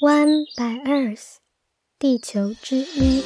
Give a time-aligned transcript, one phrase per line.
[0.00, 1.38] One by Earth，
[1.98, 3.20] 地球之一。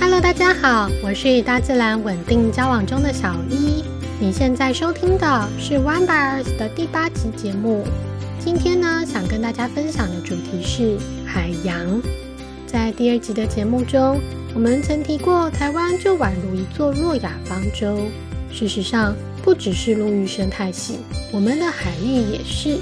[0.00, 3.84] Hello，大家好，我是与大自然稳定交往中的小一。
[4.18, 7.86] 你现在收听的是 One by Earth 的第八集节目。
[8.40, 12.02] 今天呢，想跟大家分享的主题是海洋。
[12.66, 14.20] 在第二集的节目中。
[14.52, 17.98] 我们曾提过，台湾就宛如一座诺亚方舟。
[18.52, 20.98] 事实上，不只是陆域生态系，
[21.32, 22.78] 我们的海域也是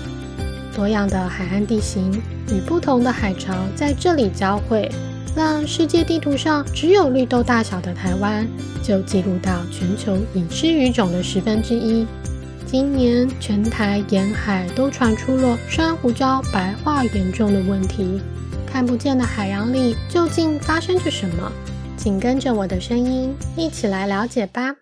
[0.74, 2.10] 多样的海岸地形
[2.48, 4.90] 与不同的海潮在这里交汇，
[5.36, 8.48] 让世界地图上只有绿豆大小的台湾
[8.82, 12.06] 就记录到全球已知鱼种的十分之一。
[12.64, 18.20] 今年，全台沿海都传出了珊瑚礁白化严重的问题。
[18.70, 21.50] 看不见的海洋里究竟发生着什么？
[21.96, 24.76] 请跟着我的声音一起来了解吧。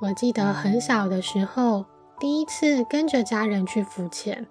[0.00, 1.84] 我记得很小的时候，
[2.18, 4.46] 第一次跟着家人去浮潜，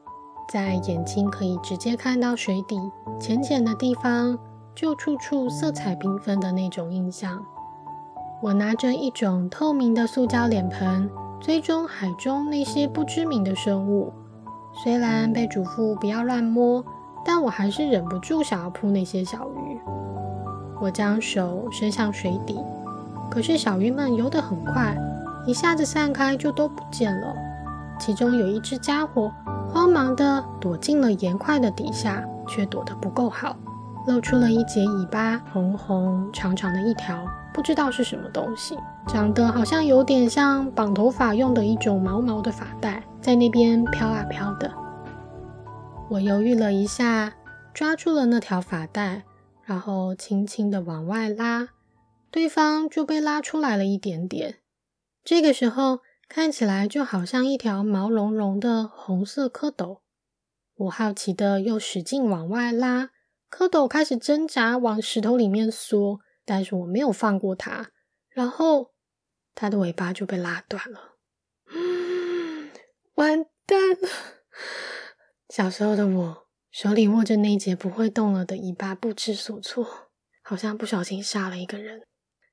[0.52, 2.78] 在眼睛可以直接看到水底
[3.20, 4.38] 浅浅的地方，
[4.76, 7.44] 就处处色彩缤纷的那种印象。
[8.42, 11.09] 我拿着一种透明的塑胶脸盆，
[11.42, 14.14] 追踪海中那些不知名的生物。
[14.73, 16.82] 虽然被嘱咐不要乱摸，
[17.26, 19.78] 但我还是忍不住想要扑那些小鱼。
[20.80, 22.58] 我将手伸向水底，
[23.30, 24.98] 可是小鱼们游得很快，
[25.45, 27.36] 一下子散开就都不见了。
[28.00, 29.30] 其中有一只家伙
[29.67, 33.54] 慌忙地躲进了岩块的底下，却躲得不够好，
[34.08, 37.17] 露出了一截尾巴，红红长长的一条。
[37.53, 44.72] 不知道是什么东西，长得好像有点像绑头发用的一种毛毛的发带，在那边飘啊飘的。
[46.09, 47.33] 我犹豫了一下，
[47.73, 49.23] 抓住了那条发带，
[49.64, 51.70] 然后轻轻的往外拉，
[52.32, 54.55] 对方就被拉出来了一点点。
[55.23, 59.99] 这个时候看起来就好像一条毛茸茸的红色蝌蚪。
[60.77, 63.10] 我好奇的又使劲往外拉，
[63.52, 66.21] 蝌蚪开始挣扎，往石头里面缩。
[66.49, 67.92] 但是我没有放过它，
[68.27, 68.95] 然后
[69.54, 71.17] 它的尾巴就被拉断了。
[73.14, 74.10] 完蛋了！
[75.48, 80.10] 小时候的我手里握着那节不会动了的尾巴，不知所措，
[80.42, 82.02] 好像不小心杀了一个人。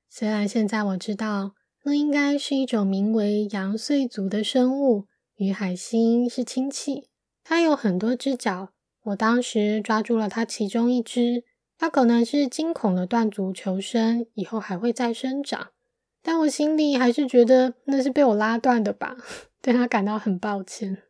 [0.07, 7.09] 虽然现在我知道，那应该是一种名为羊碎族的生物，与海星是亲戚。
[7.43, 8.73] 它有很多只脚，
[9.05, 11.45] 我当时抓住了它其中一只。
[11.77, 15.69] 它可能是惊恐的断足求生，以后还会再生长，
[16.23, 19.15] 但我心里还是觉得那是被我拉断的吧，
[19.61, 21.03] 对它感到很抱歉。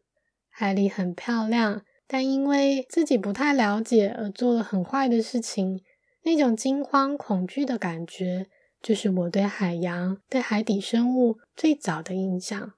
[0.50, 5.84] 海里很漂亮，但因为自己不太了解而做了很坏的事情，
[6.24, 8.48] 那种惊慌恐惧的感觉，
[8.82, 12.74] 就是我对海洋、对海底生物最早的印象。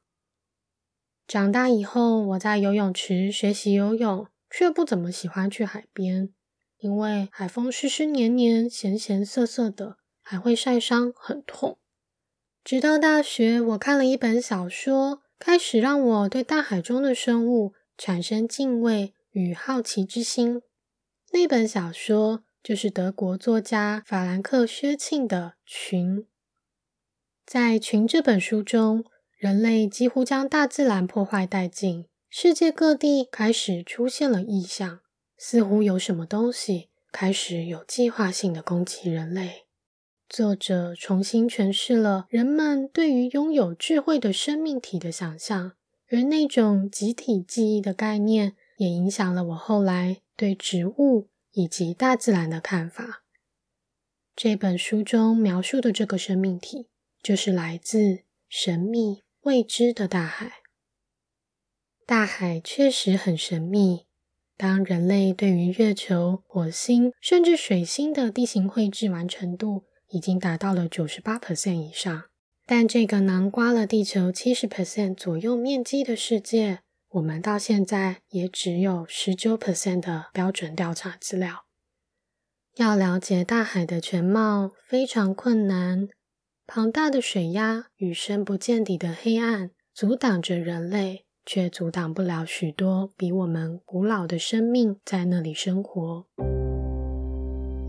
[1.26, 6.30] 长大以后，我在游泳池学习游泳，却不怎么喜欢去海边。
[6.80, 11.78] 因为海风湿湿黏黏、咸咸涩涩的，还会晒伤，很痛。
[12.64, 20.62] 直到大学，我看了一本小说，开始让我对大海中的生物产生敬畏与好奇之心。
[21.32, 26.18] 那本小说就是德国作家法兰克·薛庆的《群》。
[27.46, 29.04] 在《群》这本书中，
[29.38, 35.02] 人类几乎将大自然破坏殆尽，世界各地开始出现了异象。
[35.42, 39.68] 似乎有什么东西开始有计划性的攻击人类。
[40.28, 45.78] 作者重新诠释了人们对于拥有智慧的生命体的想象，
[46.10, 53.24] 而那种集体记忆的概念也影响了我后来对植物以及大自然的看法。
[54.36, 56.90] 这本书中描述的这个生命体，
[57.24, 60.64] 就是来自神秘未知的大海。
[62.06, 64.09] 大海确实很神秘。
[64.60, 72.26] 当人类对于月球、火星甚至水星的地形绘制完成度已经达到了九十八 percent 以上，
[72.66, 76.80] 但这个囊括了地球七十 percent 左右面积的世界，
[77.12, 81.64] 我们到现在也只有十九 percent 的标准调查资料。
[82.76, 86.10] 要了解大海的全貌非常困难，
[86.68, 91.28] 庞大的水压与深不见底的黑暗阻挡着人类。
[91.52, 96.24] 却阻挡不了许多比我们古老的生命在那里生活。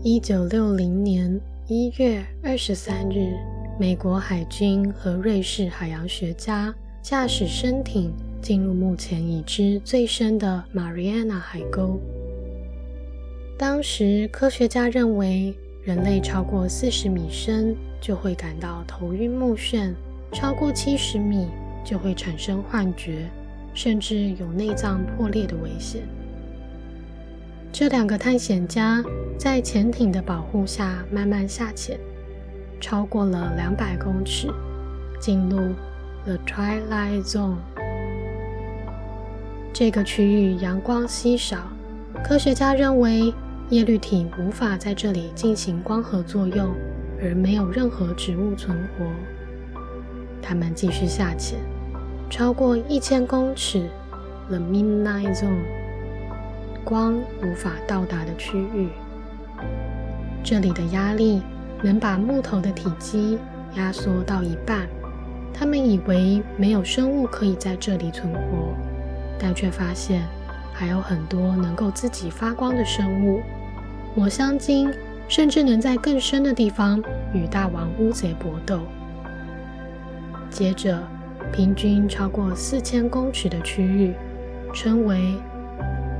[0.03, 3.37] 一九六零年一月二十三日，
[3.79, 6.73] 美国海军和瑞士海洋学家
[7.03, 8.11] 驾驶深艇
[8.41, 11.99] 进入目前已知最深的 Mariana 海沟。
[13.59, 15.53] 当时科学家认为，
[15.83, 19.93] 人类超过四十米深就会感到头晕目眩，
[20.33, 21.47] 超过七十米
[21.85, 23.29] 就会产生幻觉，
[23.73, 26.01] 甚至有内脏破裂的危险。
[27.71, 29.03] 这两个探险家
[29.37, 31.99] 在潜艇的保护下慢慢下潜，
[32.79, 34.47] 超过了两百公尺，
[35.19, 35.73] 进入
[36.25, 37.57] The Twilight Zone。
[39.73, 41.71] 这个区域阳光稀少，
[42.23, 43.33] 科学家认为。
[43.69, 46.75] 叶绿体无法在这里进行光合作用，
[47.23, 49.05] 而没有任何植物存活。
[50.41, 51.57] 他们继续下潜，
[52.31, 53.89] 超过一千公尺
[54.47, 55.65] ，The Midnight Zone，
[56.81, 58.87] 光无法到达的区域。
[60.41, 61.41] 这里的压力
[61.83, 63.37] 能把木头的体积
[63.75, 64.87] 压缩到一半。
[65.53, 68.39] 他们以为没有生物可以在这里存活，
[69.37, 70.25] 但却发现
[70.71, 73.41] 还有很多能够自己发光的生物。
[74.15, 74.89] 抹香鲸
[75.27, 78.79] 甚至能在更深的地方与大王乌贼搏斗。
[80.49, 80.97] 接着，
[81.51, 84.13] 平均超过四千公尺的区域
[84.73, 85.35] 称为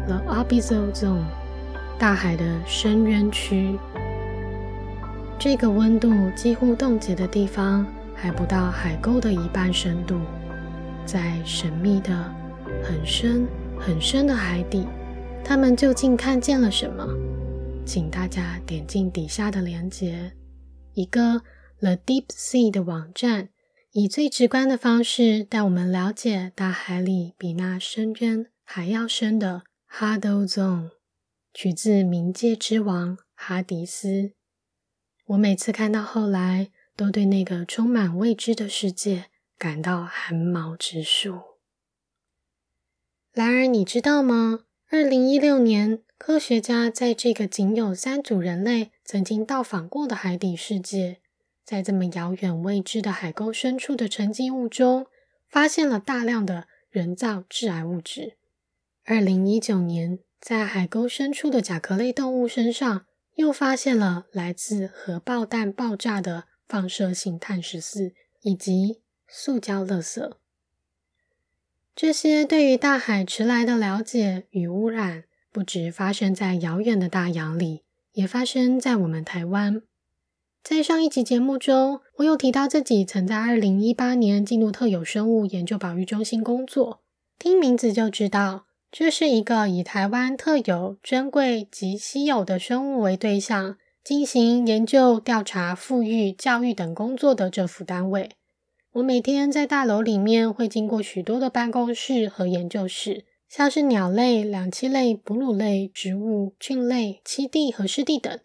[0.07, 1.25] The Abyssal Zone，
[1.97, 3.77] 大海的深渊区。
[5.39, 10.19] 这个温度几乎冻结的地方还不到海沟的一半深度，
[11.05, 12.11] 在神秘的、
[12.83, 13.47] 很深
[13.79, 14.85] 很深的海底，
[15.43, 17.07] 他们究竟看见了什么？
[17.83, 20.31] 请大家点进底下的链接，
[20.93, 21.41] 一个
[21.79, 23.49] The Deep Sea 的网站，
[23.93, 30.91] 以最直观的方式带我们了解大海里比那深渊还要深的 Hado Zone，
[31.53, 34.31] 取自冥界之王哈迪斯。
[35.25, 39.25] 我每次看到后来，都对那个充满未知的世界
[39.57, 41.41] 感到寒毛直竖。
[43.33, 44.61] 然而，你知道吗？
[44.89, 46.03] 二零一六年。
[46.17, 51.20] 科学家在这个仅有三组人类曾经到访过的海底世界，
[51.71, 55.07] 在这么遥远未知的海沟深处的沉积物中，
[55.47, 58.35] 发现了大量的人造致癌物质。
[59.05, 70.29] 二零一九年，在海沟深处的甲壳类动物身上，又发现了来自核爆弹爆炸的放射性碳十四以及塑胶垃圾。
[71.95, 75.23] 这些对于大海迟来的了解与污染。
[75.53, 79.81] 不止发生在遥远的大洋里，也发生在我们台湾。
[80.63, 87.01] 在上一集节目中，我有提到自己曾在二零一八年进入特有生物研究保育中心工作。
[87.39, 98.29] 听名字就知道，这是一个以台湾特有、珍贵及稀有的生物为对象，进行研究、调查、富裕、教育等工作的政府单位。
[98.93, 103.25] 我每天在大楼里面会经过许多的办公室和研究室。
[103.49, 108.39] 像是鸟类、两栖类、哺乳类、植物、菌类、栖地和湿地等。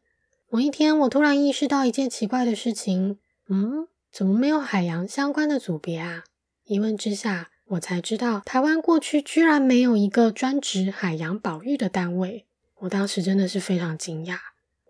[0.48, 6.24] 某一天，我突然意识到一件奇怪的事情：嗯，怎么没有海洋相关的组别啊？
[6.64, 12.46] 一问之下，我才知道台湾过去居然没有一个专职海洋保育的单位。
[12.80, 14.36] 我当时真的是非常惊讶。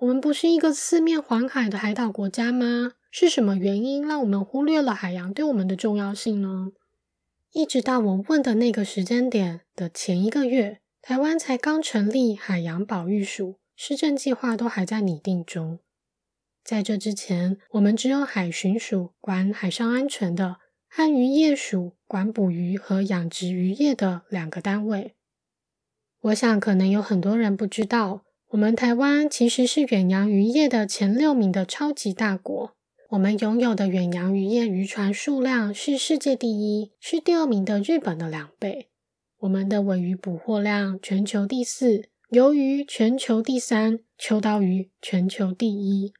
[0.00, 2.92] 我们不是一个四面环海的海岛国家吗？
[3.10, 6.72] 是什么原因让我们忽略了海洋对我们的重要性呢？
[7.52, 15.78] 一直到我问的那个时间点的前一个月，台湾才刚成立海洋保育署，施政计划都还在拟定中。
[16.64, 20.56] 在这之前，我们只有海巡署管海上安全的，
[20.88, 25.14] 和渔业署管捕鱼和养殖渔业的两个单位。
[26.22, 32.74] 我想，可能有很多人不知道，我们台湾其实是远洋渔业的前六名的超级大国。
[33.10, 38.88] 我们拥有的远洋渔业渔船数量是世界第一，是第二名的日本的两倍。
[39.38, 46.12] 我们的尾鱼捕获量全球第四，由于全球第三，秋刀鱼全球第一。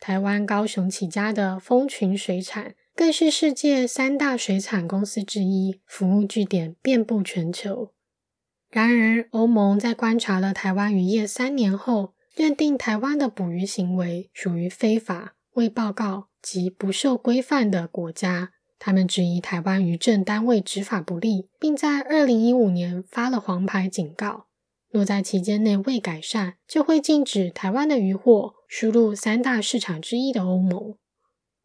[0.00, 7.92] 台湾高雄起家的丰群水产更是世界三大水产公司之一，服务据点遍布全球。
[8.70, 16.28] 然而，欧盟在观察了台湾渔业三年后，认定台湾的捕鱼行为属于非法，未报告。
[16.42, 18.50] 及不受规范的国家，
[18.80, 24.48] 他们质疑台湾渔政单位执法不力，并在二零一五年发了黄牌警告：
[24.92, 30.94] 若在期间内未改善，就会禁止台湾的渔获输入三大市场之一的欧盟。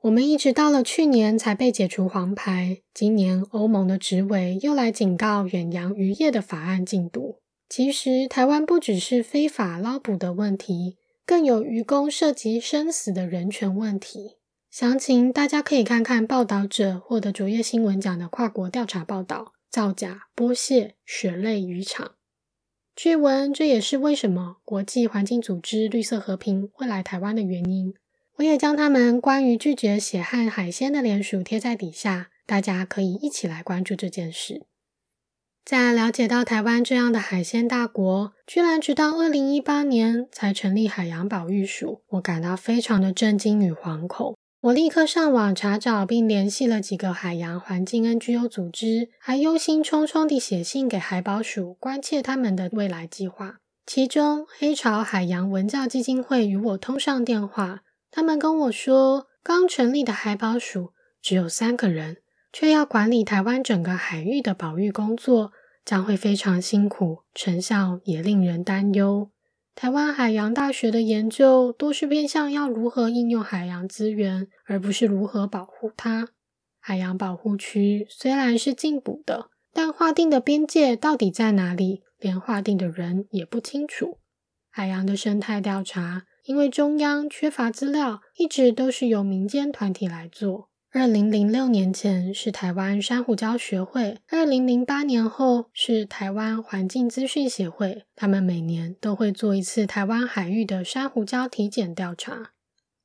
[0.04, 7.42] 我们一直到了去年才被解除黄牌，今年欧盟的执委又来警告远洋渔业的法案进度。
[7.68, 14.38] 其实，台湾不只是非法捞捕的问题，更有渔工涉及生死的人权问题。
[14.72, 22.17] 详情大家可以看看报道者获得卓越新闻奖的跨国调查报道，造假、剥蟹、血泪渔场。
[22.98, 27.94] 据闻这也是为什么国际环境组织绿色和平会来台湾的原因。
[28.38, 34.64] 我也将他们关于拒绝血汗海鲜的联署贴在底下，大家可以一起来关注这件事。
[35.64, 44.36] 在了解到台湾这样的海鲜大国，居然直到二零一八年才成立海洋保育署，我感到非常的震惊与惶恐。
[44.62, 53.58] 我立刻上网查找，并联系了几个海洋环境 NGO 组织，还忧心忡忡地写信给海保署，关切他们的未来计划。
[53.86, 57.82] 其中，黑潮海洋文教基金会与我通上电话。
[58.10, 62.18] 他们跟我说，刚成立的海保署只有三个人，
[62.52, 65.52] 却要管理台湾整个海域的保育工作，
[65.86, 69.30] 将会非常辛苦，成效也令人担忧。
[69.80, 76.30] 台湾海洋大学的研究多是偏向要如何应用海洋资源，而不是如何保护它。
[76.80, 84.18] 海洋保护区虽然是进补的，但划定的边界到底在哪里，连划定的人也不清楚。
[84.72, 86.24] 海洋的生态调查。
[86.46, 90.70] 因为中央缺乏资料，一直都是由民间团体来做。
[90.94, 98.06] 二零零六年前是台湾珊瑚礁学会，二零零八年后是台湾环境资讯协会。
[98.16, 102.52] 他们每年都会做一次台湾海域的珊瑚礁体检调查。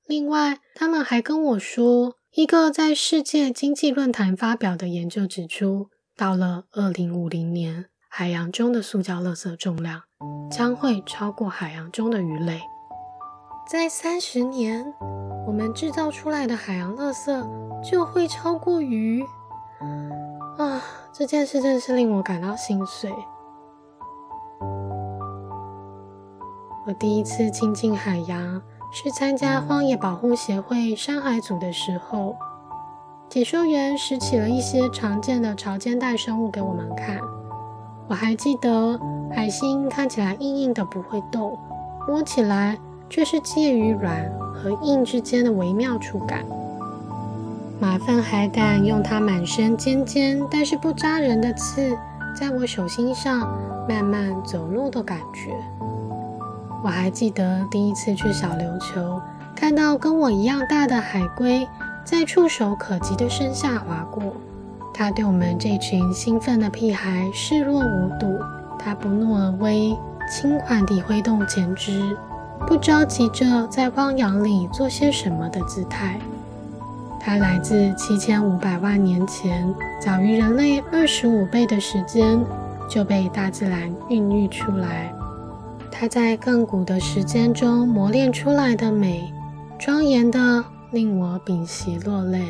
[0.07, 10.03] 另外，他们还跟我说，一个在世界经济论坛发表的研究指出，到了二零五零年，海洋中的塑胶垃圾重量
[10.49, 12.61] 将会超过海洋中的鱼类。
[13.69, 14.85] 在三十年，
[15.47, 17.47] 我们制造出来的海洋垃圾
[17.83, 19.25] 就会超过鱼
[20.57, 20.81] 啊！
[21.13, 23.13] 这件事真是令我感到心碎。
[26.87, 32.37] 我第一次亲近海洋是参加荒野保护协会山海组的时候，
[33.29, 37.19] 解说员拾起了一些常见的潮间带生物给我们看。
[38.09, 38.99] 我还记得
[39.35, 41.59] 海星看起来硬硬的，不会动，
[42.07, 42.79] 摸起来。
[43.11, 44.25] 却是介于软
[44.62, 46.45] 和硬之间的微妙触感。
[47.81, 51.97] 马粪海胆用它满身尖尖但是不扎人的刺，
[52.38, 53.40] 在我手心上
[53.88, 55.50] 慢慢走路的感觉。
[56.85, 59.21] 我还记得第一次去小琉球，
[59.57, 61.66] 看到跟我一样大的海龟
[62.04, 64.23] 在触手可及的身下划过，
[64.95, 68.38] 它对我们这群兴奋的屁孩视若无睹。
[68.78, 69.97] 它不怒而威，
[70.28, 72.16] 轻缓地挥动前肢。
[72.66, 76.19] 不着急着在汪洋里做些什么的姿态，
[77.21, 82.42] 它来自七千五百万年前，早于人类二十五倍的时间
[82.88, 85.12] 就被大自然孕育出来。
[85.90, 89.33] 它在亘古的时间中磨练出来的美，
[89.78, 92.42] 庄严的令我屏息落泪。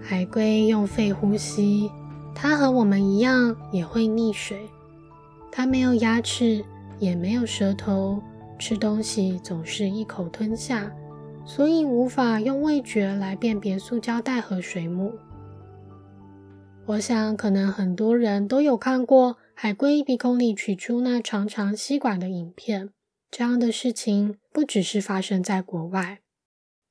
[0.00, 1.90] 海龟用肺呼吸，
[2.34, 4.68] 它和我们一样也会溺水。
[5.50, 6.64] 它没有牙齿。
[7.02, 8.22] 也没有舌头，
[8.60, 10.88] 吃东西总是一口吞下，
[11.44, 15.12] 所以无法用味觉来辨别塑胶袋和水母。
[16.86, 22.90] 我想，可能很多人都有看过海龟鼻孔里取出那长长吸管的影片。
[23.32, 26.20] 这样的事情不只是发生在国外。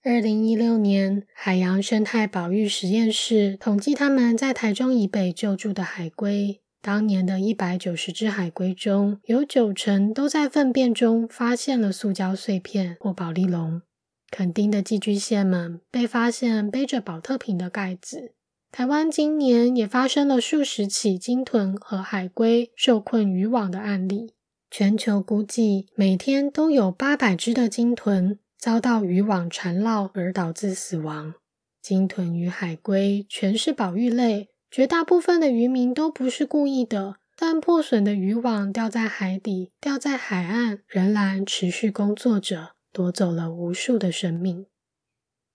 [0.03, 6.59] 二零一六年，海洋生态保育实验室统计他们在台中以北救助的海龟。
[6.81, 13.83] 当年的一百九十只海龟中有九成都在粪便中发现了塑胶碎片或保利龙。
[14.31, 18.33] 垦丁的寄居蟹们被发现背着保特瓶的盖子。
[18.71, 24.33] 台湾今年也发生了数十起鲸豚和海龟受困渔网的案例。
[24.71, 31.35] 全球估计每天都有八百只的鲸豚遭到渔网缠绕而导致死亡。
[31.81, 34.50] 鲸豚与海龟全是保育类。
[34.71, 44.65] 绝大部分的渔民都不是故意的，但破损的渔网掉在海底、掉在海岸，仍然持续工作着，夺走了无数的生命。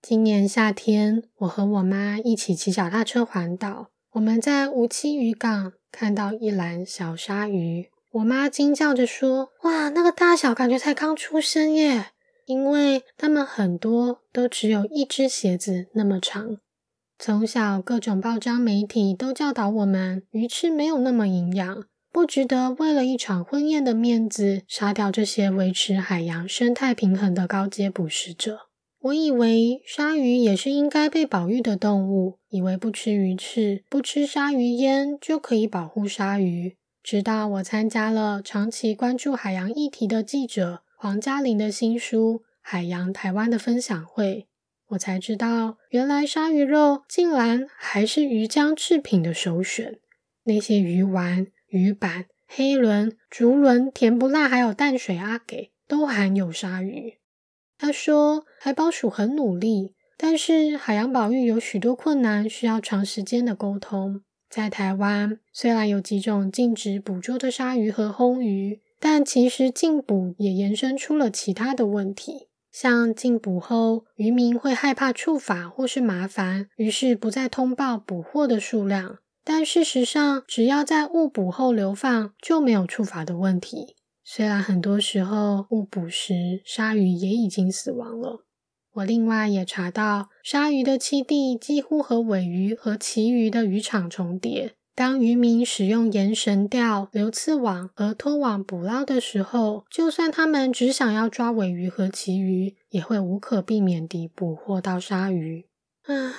[0.02, 12.08] 今年夏天，我和我妈一起骑脚踏车环岛，我们在无期渔港看到一篮小鲨鱼，我妈惊叫着说：“哇，那个大小感觉才刚出生耶！”
[12.44, 16.58] 因为它们很多都只有一只鞋子那么长。
[17.18, 28.68] 从小，各种报章媒体都教导我们，鱼翅没有那么营养，不值得为了一场婚宴的面子杀掉这些维持海洋生态平衡的高阶捕食者。
[29.00, 36.76] 我以为鲨鱼也是应该被保育的动物，以为不吃鱼翅、不吃鲨鱼烟就可以保护鲨鱼。
[37.02, 44.48] 直到我参加了长期关注海洋议题的记者黄嘉玲的新书《海洋台湾》的分享会。
[44.90, 49.98] 我才知道，原来鲨鱼肉竟然还是鱼浆制品的首选。
[50.44, 57.14] 那些鱼丸、鱼板、黑轮、竹轮、甜不辣，还有淡水阿给，都含有鲨鱼。
[57.76, 64.22] 他说，海保署很努力，但是海洋保育有许多困难，需要长时间的沟通。
[64.48, 72.45] 在台湾，虽然有几种禁止捕捉的鲨鱼和烘鱼，但其实禁捕也延伸出了其他的问题。
[72.78, 79.16] 像禁捕后，渔民会害怕触法或是麻烦，于是不再通报捕获的数量。
[79.42, 83.96] 但事实上，只要在误捕后流放，就没有触法的问题。
[84.22, 88.44] 虽然很多时候误捕时，鲨鱼也已经死亡了。
[88.96, 94.75] 我另外也查到，鲨鱼的栖地几乎和尾鱼和其余的渔场重叠。
[94.96, 105.66] 当渔民使用延绳钓、流刺网和拖网捕捞的时候，就算他们只想要抓尾鱼和旗鱼，也会无可避免地捕获到鲨鱼。
[106.04, 106.34] 啊，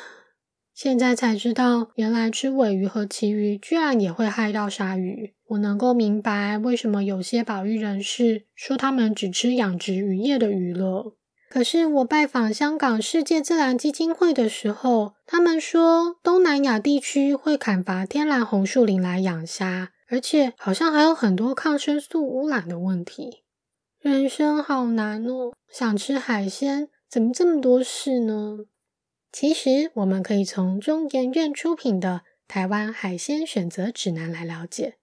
[0.73, 5.35] 现在才知道，原来吃尾鱼和旗鱼居然也会害到鲨鱼。
[5.49, 11.15] 我能够明白为什么有些保育人士说他们只吃养殖渔业的鱼了。
[11.49, 23.43] 可是我拜访香港世界自然基金会的时候，他们说东南亚地区会砍伐天然红树林来养虾，而且好像还有很多抗生素污染的问题。
[23.99, 28.59] 人生好难哦，想吃海鲜，怎么这么多事呢？
[29.31, 34.95] 其实我们可以从中研院出品的《台湾海鲜选择指南》来了解。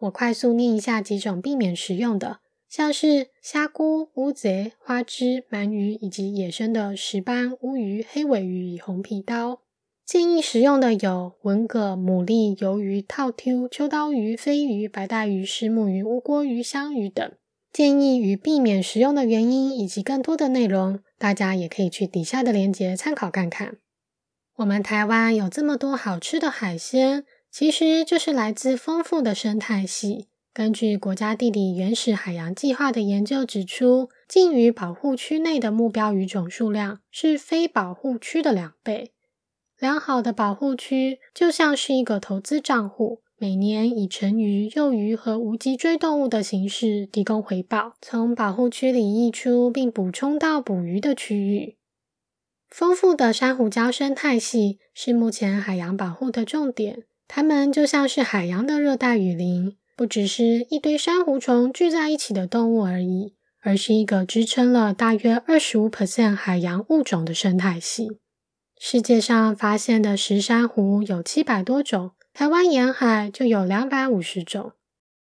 [0.00, 2.40] 我快速念一下几种避免食用的。
[2.70, 9.62] 像是虾菇、乌贼、花枝、鳗鱼以及野生的石斑、乌鱼、黑尾鱼与红皮刀。
[10.06, 17.32] 建议食用的有文蛤、牡蛎、鱿鱼、套 Q、秋刀鱼、飞鱼、白带鱼、石目鱼、乌锅鱼、香鱼等。
[17.72, 23.78] 建议与避免食用的原因以及更多的内容，大家也可以去底下的链接参考看看。
[24.58, 30.28] 我们台湾有这么多好吃的海鲜，其实就是来自丰富的生态系。
[30.60, 39.12] 根据国家地理原始海洋计划的研究指出，禁渔保护区内的目标鱼种数量是非保护区的两倍。
[39.78, 51.78] 良好的保护区就像是一个投资账户，每年以成鱼、幼鱼和无脊椎动物的形式提供回报，从保护区里溢出并补充到捕鱼的区域。
[52.68, 59.78] 丰富的珊瑚礁生态系是目前海洋保护的重点，它们就像是海洋的热带雨林。
[60.00, 68.08] 不只是一堆珊瑚虫聚在一起的动物而已，而是一个支撑了大约二十五 percent 海洋物种的生态系。
[68.78, 74.72] 世界上发现的石珊瑚有七百多种，台湾沿海就有两百五十种。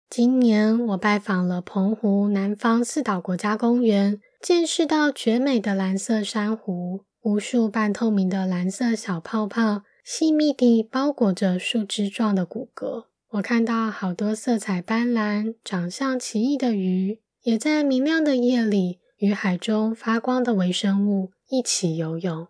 [0.09, 13.08] 今年我拜访了澎湖南方四岛国家公园，见识到绝美的蓝色珊瑚，无数半透明的蓝色小泡泡，细密地包裹着树枝状的骨骼。
[13.33, 22.49] 我看到好多色彩斑斓、长相奇异的鱼，也在明亮的夜里与海中发光的微生物一起游泳。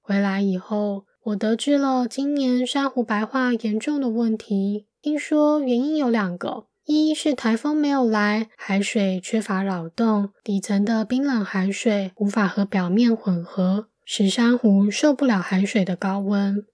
[0.00, 4.86] 回来以后，我得知了今年珊瑚白化严重的问题。
[5.02, 16.64] 听说原因有两个：一是台风没有来，海水缺乏扰动，底层的冰冷海水无法和表面混合，使珊瑚受不了海水的高温；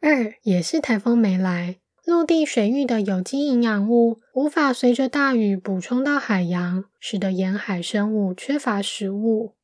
[0.00, 1.78] 二也是台风没来。
[2.04, 9.54] 陆地水域的有机营养物无法随着大雨补充到海洋，使得沿海生物缺乏食物。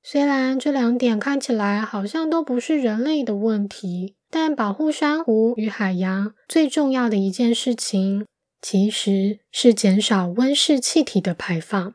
[0.00, 8.24] 虽然这两点看起来好像都不是人类的问题，但保护珊瑚与海洋最重要的一件事情，
[8.62, 11.94] 其实是减少温室气体的排放。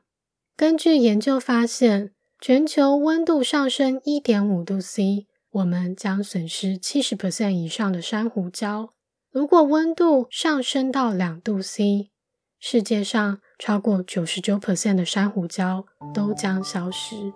[0.58, 8.90] 根据研究发现，全球温度上升一点五度 C，我们将损失七十 percent 以上的珊瑚礁。
[9.32, 12.12] 如果温度上升到两度 C，
[12.60, 17.32] 世界上超过九十九 percent 的珊瑚礁都将消失。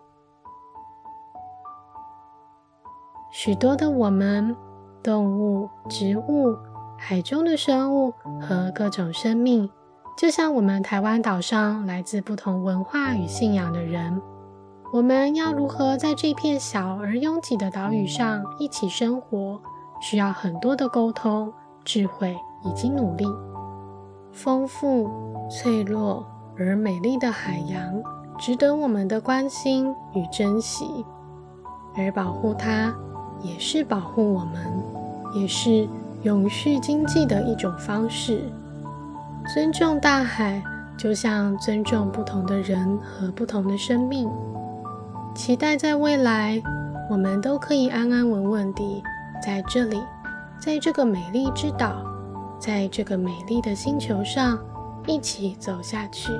[3.32, 4.54] 许多的我们，
[5.02, 6.58] 动物、植物、
[6.98, 9.70] 海中的生物和各种生命，
[10.18, 14.22] 就像我们台湾岛上来自不同文化与信仰的人，
[14.92, 19.62] 我们要如何在这片小而拥挤的岛屿上一起生活，
[20.02, 21.54] 需要很多的沟通。
[21.86, 23.26] 智慧以及努力，
[24.34, 25.10] 丰富、
[25.50, 26.26] 脆弱
[26.58, 28.02] 而美丽的海洋，
[28.40, 31.06] 值得我们的关心与珍惜。
[31.96, 32.94] 而保护它，
[33.42, 34.56] 也是保护我们，
[35.36, 35.88] 也是
[36.24, 38.42] 永续经济的一种方式。
[39.54, 40.62] 尊重大海，
[40.98, 44.28] 就像尊重不同的人和不同的生命。
[45.36, 46.62] 期待在未来，
[47.10, 49.04] 我们都可以安安稳稳地
[49.42, 50.02] 在这里，
[50.60, 52.04] 在这个美丽之岛，
[52.60, 54.60] 在这个美丽的星球上
[55.06, 56.32] 一起走下去。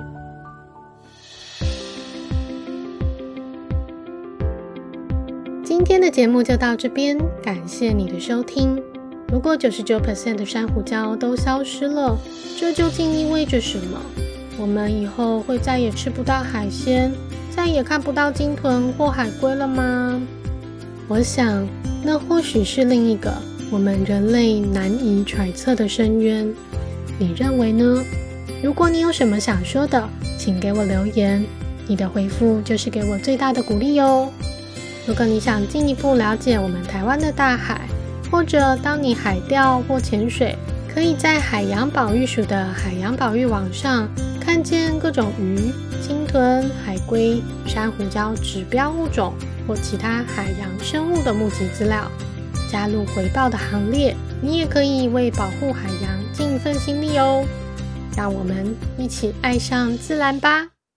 [5.64, 8.82] 今天的节目就到这边，感谢你的收听。
[9.28, 12.18] 如果九十九 percent 的珊瑚礁都消失了，
[12.58, 14.00] 这究竟意味着什么？
[14.58, 17.12] 我们以后会再也吃不到海鲜，
[17.52, 20.20] 再也看不到鲸豚或海龟了吗？
[21.08, 21.68] 我想，
[22.04, 23.32] 那或许是另一个
[23.72, 26.54] 我们人类难以揣测的深渊。
[27.18, 28.04] 你认为呢？
[28.64, 31.44] 如果你有什么想说的，请给我留言，
[31.88, 34.30] 你的回复就是给我最大的鼓励哦。
[35.08, 37.82] 如果你想进一步了解我们台湾的大海，
[38.32, 40.56] 或者当你海钓或潜水，
[40.94, 49.34] 可以在海洋保育署的海洋保育网上看见各种鱼、鲸豚、海龟、珊瑚礁指标物种
[49.68, 52.10] 或其他海洋生物的目击资料，
[52.72, 54.16] 加入回报的行列。
[54.42, 57.46] 你也可以为保护海洋尽一份心力哦。
[58.16, 60.75] 让我们一起爱上自然吧！